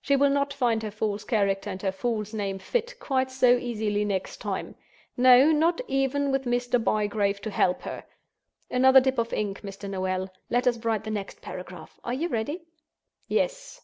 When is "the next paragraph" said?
11.02-11.98